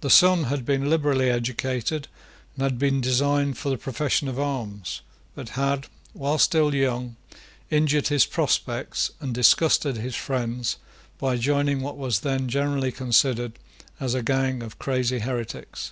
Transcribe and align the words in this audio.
The 0.00 0.10
son 0.10 0.44
had 0.44 0.64
been 0.64 0.88
liberally 0.88 1.28
educated, 1.28 2.06
and 2.54 2.62
had 2.62 2.78
been 2.78 3.00
designed 3.00 3.58
for 3.58 3.68
the 3.68 3.76
profession 3.76 4.28
of 4.28 4.38
arms, 4.38 5.00
but 5.34 5.48
had, 5.58 5.88
while 6.12 6.38
still 6.38 6.72
young, 6.72 7.16
injured 7.68 8.06
his 8.06 8.26
prospects 8.26 9.10
and 9.18 9.34
disgusted 9.34 9.96
his 9.96 10.14
friends 10.14 10.76
by 11.18 11.36
joining 11.36 11.80
what 11.80 11.96
was 11.96 12.20
then 12.20 12.48
generally 12.48 12.92
considered 12.92 13.58
as 13.98 14.14
a 14.14 14.22
gang 14.22 14.62
of 14.62 14.78
crazy 14.78 15.18
heretics. 15.18 15.90